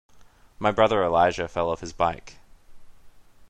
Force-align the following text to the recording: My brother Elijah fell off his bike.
My 0.57 0.71
brother 0.71 1.03
Elijah 1.03 1.47
fell 1.47 1.69
off 1.69 1.81
his 1.81 1.93
bike. 1.93 2.37